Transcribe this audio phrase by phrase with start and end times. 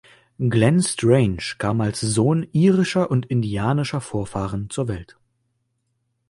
[0.39, 5.15] Glenn Strange kam als Sohn irischer und indianischer Vorfahren zur Welt.